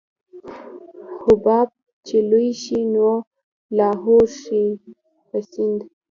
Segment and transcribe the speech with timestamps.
[1.23, 1.67] حباب
[2.07, 3.09] چې لوى شي نو
[3.77, 4.63] لاهو شي
[5.27, 5.79] په سيند.